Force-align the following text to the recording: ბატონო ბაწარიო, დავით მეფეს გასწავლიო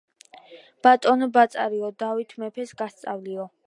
ბატონო 0.87 1.29
ბაწარიო, 1.37 1.93
დავით 2.07 2.37
მეფეს 2.45 2.77
გასწავლიო 2.85 3.53